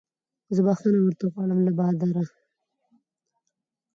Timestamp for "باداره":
1.79-2.23